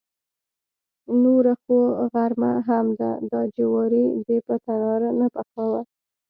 نوره 1.23 1.53
خو 1.61 1.77
غرمه 2.13 2.51
هم 2.67 2.87
ده، 2.99 3.11
دا 3.31 3.41
جواری 3.55 4.05
دې 4.27 4.37
په 4.47 4.55
تناره 4.65 5.09
نه 5.19 5.27
پخاوه. 5.35 5.81